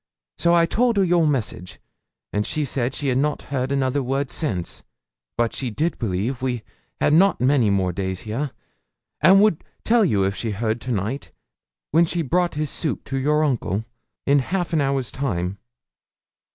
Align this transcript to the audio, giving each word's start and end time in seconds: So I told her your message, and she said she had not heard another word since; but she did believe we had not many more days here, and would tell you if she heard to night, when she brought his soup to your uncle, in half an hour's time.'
So 0.39 0.55
I 0.55 0.65
told 0.65 0.97
her 0.97 1.03
your 1.03 1.27
message, 1.27 1.79
and 2.33 2.43
she 2.43 2.65
said 2.65 2.95
she 2.95 3.09
had 3.09 3.19
not 3.19 3.43
heard 3.53 3.71
another 3.71 4.01
word 4.01 4.31
since; 4.31 4.81
but 5.37 5.53
she 5.53 5.69
did 5.69 5.99
believe 5.99 6.41
we 6.41 6.63
had 6.99 7.13
not 7.13 7.39
many 7.39 7.69
more 7.69 7.91
days 7.93 8.21
here, 8.21 8.49
and 9.21 9.43
would 9.43 9.63
tell 9.83 10.03
you 10.03 10.23
if 10.25 10.35
she 10.35 10.49
heard 10.53 10.81
to 10.81 10.91
night, 10.91 11.29
when 11.91 12.05
she 12.05 12.23
brought 12.23 12.55
his 12.55 12.71
soup 12.71 13.03
to 13.03 13.17
your 13.19 13.43
uncle, 13.43 13.85
in 14.25 14.39
half 14.39 14.73
an 14.73 14.81
hour's 14.81 15.11
time.' 15.11 15.59